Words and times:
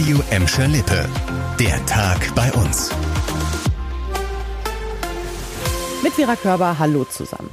Radio 0.00 0.22
Emscher 0.30 0.66
Lippe. 0.66 1.06
Der 1.58 1.84
Tag 1.84 2.34
bei 2.34 2.50
uns. 2.52 2.90
Mit 6.02 6.14
Vera 6.14 6.36
Körber, 6.36 6.78
hallo 6.78 7.04
zusammen. 7.04 7.50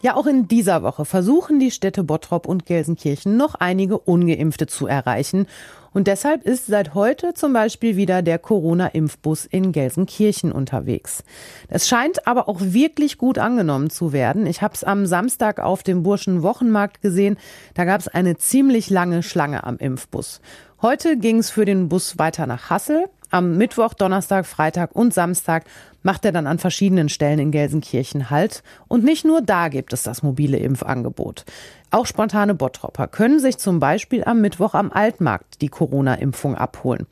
Ja, 0.00 0.16
auch 0.16 0.26
in 0.26 0.48
dieser 0.48 0.82
Woche 0.82 1.04
versuchen 1.04 1.60
die 1.60 1.70
Städte 1.70 2.04
Bottrop 2.04 2.46
und 2.46 2.64
Gelsenkirchen 2.64 3.36
noch 3.36 3.54
einige 3.54 3.98
Ungeimpfte 3.98 4.66
zu 4.66 4.86
erreichen. 4.86 5.46
Und 5.92 6.06
deshalb 6.06 6.44
ist 6.44 6.66
seit 6.66 6.94
heute 6.94 7.34
zum 7.34 7.52
Beispiel 7.52 7.96
wieder 7.96 8.22
der 8.22 8.38
Corona-Impfbus 8.38 9.44
in 9.44 9.72
Gelsenkirchen 9.72 10.52
unterwegs. 10.52 11.22
Es 11.68 11.86
scheint 11.86 12.26
aber 12.26 12.48
auch 12.48 12.60
wirklich 12.60 13.18
gut 13.18 13.38
angenommen 13.38 13.90
zu 13.90 14.12
werden. 14.12 14.46
Ich 14.46 14.62
habe 14.62 14.74
es 14.74 14.84
am 14.84 15.04
Samstag 15.04 15.60
auf 15.60 15.82
dem 15.82 16.02
Burschen 16.02 16.42
Wochenmarkt 16.42 17.02
gesehen. 17.02 17.36
Da 17.74 17.84
gab 17.84 18.00
es 18.00 18.08
eine 18.08 18.38
ziemlich 18.38 18.88
lange 18.88 19.22
Schlange 19.22 19.64
am 19.64 19.76
Impfbus. 19.76 20.40
Heute 20.80 21.16
ging 21.16 21.38
es 21.38 21.50
für 21.50 21.64
den 21.64 21.88
Bus 21.88 22.18
weiter 22.18 22.46
nach 22.46 22.70
Hassel. 22.70 23.08
Am 23.30 23.56
Mittwoch, 23.56 23.94
Donnerstag, 23.94 24.46
Freitag 24.46 24.94
und 24.94 25.12
Samstag 25.12 25.64
macht 26.02 26.24
er 26.24 26.32
dann 26.32 26.46
an 26.46 26.58
verschiedenen 26.58 27.08
Stellen 27.08 27.38
in 27.38 27.50
Gelsenkirchen 27.50 28.30
Halt. 28.30 28.62
Und 28.88 29.04
nicht 29.04 29.24
nur 29.24 29.40
da 29.40 29.68
gibt 29.68 29.92
es 29.92 30.02
das 30.02 30.22
mobile 30.22 30.58
Impfangebot. 30.58 31.44
Auch 31.90 32.06
spontane 32.06 32.54
Bottropper 32.54 33.08
können 33.08 33.40
sich 33.40 33.58
zum 33.58 33.80
Beispiel 33.80 34.24
am 34.24 34.40
Mittwoch 34.40 34.74
am 34.74 34.92
Altmarkt 34.92 35.60
die 35.60 35.68
Corona-Impfung 35.68 36.54
abholen. 36.54 37.06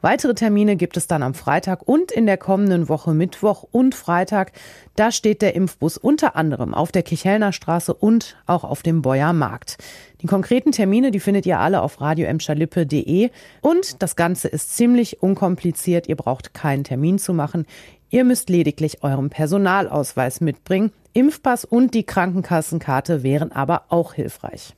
Weitere 0.00 0.34
Termine 0.34 0.76
gibt 0.76 0.96
es 0.96 1.06
dann 1.06 1.22
am 1.22 1.34
Freitag 1.34 1.82
und 1.86 2.12
in 2.12 2.26
der 2.26 2.36
kommenden 2.36 2.88
Woche 2.88 3.12
Mittwoch 3.12 3.64
und 3.70 3.94
Freitag. 3.94 4.52
Da 4.94 5.10
steht 5.10 5.42
der 5.42 5.54
Impfbus 5.54 5.96
unter 5.96 6.36
anderem 6.36 6.74
auf 6.74 6.92
der 6.92 7.02
Kichelner 7.02 7.52
Straße 7.52 7.92
und 7.92 8.36
auch 8.46 8.64
auf 8.64 8.82
dem 8.82 9.02
Beuer 9.02 9.32
Markt. 9.32 9.78
Die 10.22 10.26
konkreten 10.26 10.72
Termine, 10.72 11.10
die 11.10 11.20
findet 11.20 11.44
ihr 11.46 11.60
alle 11.60 11.82
auf 11.82 12.00
radioemscherlippe.de 12.00 13.30
und 13.60 14.02
das 14.02 14.16
Ganze 14.16 14.48
ist 14.48 14.76
ziemlich 14.76 15.22
unkompliziert. 15.22 16.08
Ihr 16.08 16.16
braucht 16.16 16.54
keinen 16.54 16.84
Termin 16.84 17.18
zu 17.18 17.34
machen. 17.34 17.66
Ihr 18.10 18.24
müsst 18.24 18.48
lediglich 18.50 19.02
euren 19.02 19.30
Personalausweis 19.30 20.40
mitbringen. 20.40 20.92
Impfpass 21.12 21.64
und 21.64 21.94
die 21.94 22.04
Krankenkassenkarte 22.04 23.22
wären 23.22 23.52
aber 23.52 23.84
auch 23.88 24.14
hilfreich. 24.14 24.74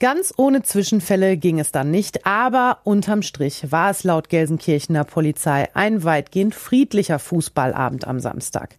Ganz 0.00 0.34
ohne 0.36 0.62
Zwischenfälle 0.62 1.36
ging 1.36 1.60
es 1.60 1.70
dann 1.70 1.90
nicht, 1.90 2.26
aber 2.26 2.78
unterm 2.84 3.22
Strich 3.22 3.70
war 3.70 3.90
es 3.90 4.04
laut 4.04 4.28
Gelsenkirchener 4.28 5.04
Polizei 5.04 5.68
ein 5.74 6.02
weitgehend 6.04 6.54
friedlicher 6.54 7.18
Fußballabend 7.18 8.06
am 8.06 8.20
Samstag. 8.20 8.76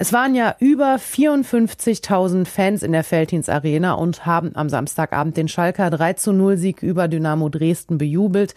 Es 0.00 0.12
waren 0.12 0.36
ja 0.36 0.54
über 0.60 0.94
54.000 0.94 2.46
Fans 2.46 2.84
in 2.84 2.92
der 2.92 3.02
Feldhins 3.02 3.48
Arena 3.48 3.94
und 3.94 4.24
haben 4.24 4.54
am 4.54 4.68
Samstagabend 4.68 5.36
den 5.36 5.48
Schalker 5.48 5.90
3 5.90 6.12
zu 6.12 6.32
0 6.32 6.56
Sieg 6.56 6.84
über 6.84 7.08
Dynamo 7.08 7.48
Dresden 7.48 7.98
bejubelt. 7.98 8.54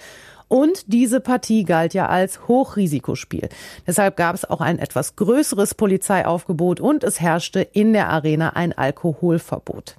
Und 0.50 0.94
diese 0.94 1.20
Partie 1.20 1.64
galt 1.64 1.96
ja 1.96 2.06
als 2.06 2.48
Hochrisikospiel. 2.48 3.50
Deshalb 3.88 4.18
gab 4.18 4.36
es 4.36 4.48
auch 4.48 4.62
ein 4.62 4.78
etwas 4.78 5.16
größeres 5.16 5.74
Polizeiaufgebot 5.74 6.80
und 6.80 7.04
es 7.04 7.20
herrschte 7.20 7.62
in 7.62 7.94
der 7.94 8.10
Arena 8.10 8.50
ein 8.52 8.72
Alkoholverbot. 8.72 9.96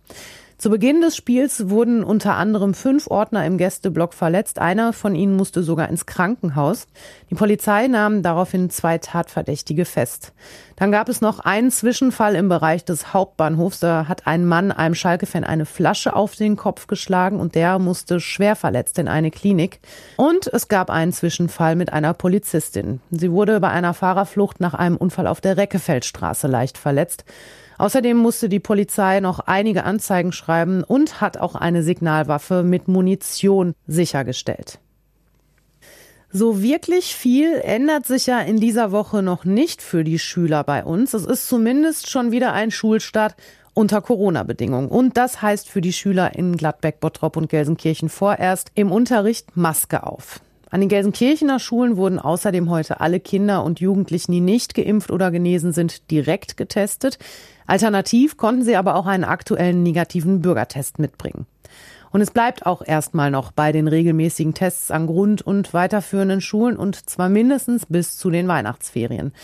Zu 0.63 0.71
Beginn 0.71 1.01
des 1.01 1.17
Spiels 1.17 1.71
wurden 1.71 2.05
unter 2.05 2.37
anderem 2.37 2.73
fünf 2.73 3.09
Ordner 3.09 3.45
im 3.45 3.59
Gästeblock 3.59 4.15
verletzt. 4.15 4.61
Einer 4.61 4.93
von 4.93 5.17
ihnen 5.17 5.35
musste 5.35 5.65
sogar 5.65 5.89
ins 5.89 6.07
Krankenhaus. 6.07 6.87
Die 7.31 7.35
Polizei 7.35 7.89
nahm 7.89 8.23
daraufhin 8.23 8.71
zwei 8.71 8.99
Tatverdächtige 8.99 9.85
fest. 9.85 10.33
Dann 10.77 10.93
gab 10.93 11.09
es 11.09 11.21
noch 11.21 11.41
einen 11.41 11.73
Zwischenfall 11.73 12.37
im 12.37 12.49
Bereich 12.49 12.85
des 12.85 13.13
Hauptbahnhofs. 13.13 13.81
Da 13.81 14.07
hat 14.07 14.29
ein 14.29 14.47
Mann 14.47 14.71
einem 14.71 14.95
Schalke-Fan 14.95 15.43
eine 15.43 15.67
Flasche 15.67 16.15
auf 16.15 16.37
den 16.37 16.55
Kopf 16.55 16.87
geschlagen 16.87 17.41
und 17.41 17.57
der 17.57 17.81
musste 17.81 18.21
schwer 18.21 18.55
verletzt 18.55 19.01
in 19.01 19.09
eine 19.09 19.33
Klinik. 19.33 19.81
Und 20.17 20.47
es 20.47 20.69
gab 20.69 20.91
einen 20.91 21.13
Zwischenfall 21.13 21.75
mit 21.75 21.93
einer 21.93 22.15
Polizistin. 22.15 23.01
Sie 23.11 23.33
wurde 23.33 23.59
bei 23.59 23.71
einer 23.71 23.95
Fahrerflucht 23.95 24.61
nach 24.61 24.75
einem 24.75 24.97
Unfall 24.97 25.27
auf 25.27 25.41
der 25.41 25.57
Reckefeldstraße 25.57 26.47
leicht 26.47 26.79
verletzt. 26.79 27.25
Außerdem 27.83 28.17
musste 28.17 28.49
die 28.49 28.61
Polizei 28.61 29.19
noch 29.19 29.41
einige 29.41 29.83
Anzeigen 29.83 30.31
schreiben 30.31 30.85
und 30.85 31.21
hat 31.21 31.39
auch 31.39 31.57
eine 31.57 31.83
Signalwaffe 31.83 32.63
mit 32.63 32.87
Munition 32.87 33.75
sichergestellt. 33.89 34.79
So 36.31 36.63
wirklich 36.63 37.17
viel 37.17 37.55
ändert 37.55 38.07
sich 38.07 38.27
ja 38.27 38.39
in 38.39 38.61
dieser 38.61 38.93
Woche 38.93 39.21
noch 39.21 39.45
nicht 39.45 39.83
für 39.83 40.05
die 40.05 40.21
Schüler 40.21 40.63
bei 40.63 40.85
uns. 40.85 41.13
Es 41.13 41.25
ist 41.25 41.49
zumindest 41.49 42.09
schon 42.09 42.31
wieder 42.31 42.53
ein 42.53 42.71
Schulstart 42.71 43.35
unter 43.75 44.01
Corona-Bedingungen. 44.01 44.89
Und 44.89 45.17
das 45.17 45.43
heißt 45.43 45.69
für 45.69 45.81
die 45.81 45.93
Schüler 45.93 46.37
in 46.37 46.57
Gladbeck, 46.57 47.01
Bottrop 47.01 47.37
und 47.37 47.49
Gelsenkirchen 47.49 48.11
vorerst 48.11 48.71
im 48.77 48.93
Unterricht 48.93 49.57
Maske 49.57 50.07
auf. 50.07 50.41
An 50.73 50.81
den 50.81 50.89
Gelsenkirchener 50.89 51.59
Schulen 51.59 51.99
wurden 51.99 52.19
außerdem 52.19 52.71
heute 52.71 53.01
alle 53.01 53.21
Kinder 53.21 53.63
und 53.63 53.79
Jugendlichen, 53.79 54.33
die 54.33 54.41
nicht 54.41 54.75
geimpft 54.75 55.11
oder 55.11 55.31
genesen 55.31 55.75
sind, 55.75 56.11
direkt 56.11 56.57
getestet. 56.57 57.19
Alternativ 57.67 58.39
konnten 58.39 58.65
sie 58.65 58.77
aber 58.77 58.97
auch 58.97 59.05
einen 59.05 59.25
aktuellen 59.25 59.83
negativen 59.83 60.41
Bürgertest 60.41 60.99
mitbringen. 60.99 61.45
Und 62.11 62.23
es 62.23 62.31
bleibt 62.31 62.65
auch 62.65 62.81
erstmal 62.83 63.31
noch 63.31 63.53
bei 63.53 63.71
den 63.71 63.87
regelmäßigen 63.87 64.55
Tests 64.55 64.91
an 64.91 65.07
Grund- 65.07 65.43
und 65.43 65.75
weiterführenden 65.75 66.41
Schulen 66.41 66.79
und 66.79 66.97
zwar 67.09 67.29
mindestens 67.29 67.85
bis 67.85 68.17
zu 68.17 68.31
den 68.31 68.49
Weihnachtsferien. 68.49 69.35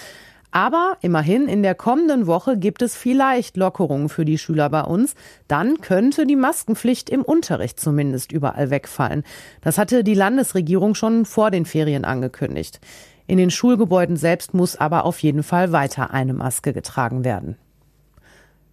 Aber 0.50 0.96
immerhin, 1.02 1.46
in 1.46 1.62
der 1.62 1.74
kommenden 1.74 2.26
Woche 2.26 2.56
gibt 2.56 2.80
es 2.80 2.96
vielleicht 2.96 3.56
Lockerungen 3.56 4.08
für 4.08 4.24
die 4.24 4.38
Schüler 4.38 4.70
bei 4.70 4.82
uns. 4.82 5.14
Dann 5.46 5.80
könnte 5.80 6.26
die 6.26 6.36
Maskenpflicht 6.36 7.10
im 7.10 7.22
Unterricht 7.22 7.78
zumindest 7.78 8.32
überall 8.32 8.70
wegfallen. 8.70 9.24
Das 9.60 9.76
hatte 9.76 10.02
die 10.02 10.14
Landesregierung 10.14 10.94
schon 10.94 11.26
vor 11.26 11.50
den 11.50 11.66
Ferien 11.66 12.04
angekündigt. 12.04 12.80
In 13.26 13.36
den 13.36 13.50
Schulgebäuden 13.50 14.16
selbst 14.16 14.54
muss 14.54 14.76
aber 14.76 15.04
auf 15.04 15.18
jeden 15.20 15.42
Fall 15.42 15.70
weiter 15.70 16.12
eine 16.12 16.32
Maske 16.32 16.72
getragen 16.72 17.24
werden. 17.24 17.56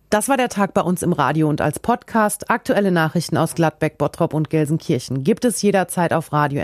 Das 0.09 0.29
war 0.29 0.37
der 0.37 0.49
Tag 0.49 0.73
bei 0.73 0.81
uns 0.81 1.03
im 1.03 1.11
Radio 1.11 1.49
und 1.49 1.59
als 1.59 1.79
Podcast. 1.79 2.49
Aktuelle 2.49 2.91
Nachrichten 2.91 3.35
aus 3.35 3.53
Gladbeck, 3.53 3.97
Bottrop 3.97 4.33
und 4.33 4.49
Gelsenkirchen 4.49 5.25
gibt 5.25 5.43
es 5.43 5.61
jederzeit 5.61 6.13
auf 6.13 6.31
radio 6.31 6.63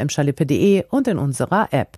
und 0.90 1.08
in 1.10 1.18
unserer 1.18 1.68
App. 1.72 1.98